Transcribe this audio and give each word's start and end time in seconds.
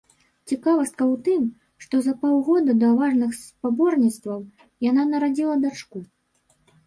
Цікавостка 0.51 1.03
ў 1.11 1.15
тым, 1.25 1.43
што 1.85 1.99
за 2.05 2.13
паўгода 2.21 2.75
да 2.85 2.89
важных 3.01 3.37
спаборніцтваў 3.41 4.39
яна 4.89 5.03
нарадзіла 5.11 5.55
дачку. 5.67 5.97